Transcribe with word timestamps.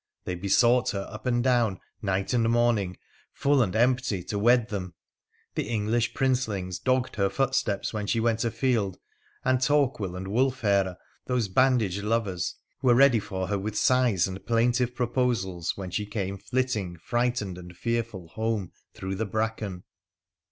They 0.23 0.33
besought 0.33 0.89
her 0.93 1.05
up 1.11 1.27
and 1.27 1.43
down, 1.43 1.79
night 2.01 2.33
and 2.33 2.49
morning, 2.49 2.97
full 3.33 3.61
and 3.61 3.75
empty, 3.75 4.23
to 4.23 4.39
wed 4.39 4.69
them. 4.69 4.95
The 5.53 5.69
English 5.69 6.15
Princelings 6.15 6.79
dogged 6.79 7.17
her 7.17 7.29
footsteps 7.29 7.93
when 7.93 8.07
she 8.07 8.19
went 8.19 8.43
afield, 8.43 8.97
and 9.45 9.61
Torquil 9.61 10.15
and 10.15 10.29
Wulfhere, 10.29 10.97
those 11.27 11.49
bandaged 11.49 12.01
lovers, 12.01 12.55
were 12.81 12.95
ready 12.95 13.19
for 13.19 13.45
her 13.49 13.59
with 13.59 13.77
sighs 13.77 14.27
and 14.27 14.43
plaintive 14.43 14.95
proposals 14.95 15.73
when 15.77 15.91
she 15.91 16.07
came 16.07 16.39
flitting, 16.39 16.97
frightened, 16.97 17.59
and 17.59 17.77
fearful 17.77 18.29
home 18.29 18.71
through 18.95 19.13
the 19.13 19.27
bracken. 19.27 19.83